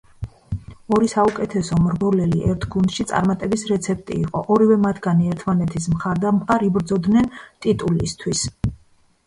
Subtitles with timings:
[0.95, 7.33] ორი საუკეთესო მრბოლელი ერთ გუნდში წარმატების რეცეპტი იყო, ორივე მათგანი ერთმანეთის მხარდამხარ იბრძოდნენ
[7.67, 8.47] ტიტულისთვის.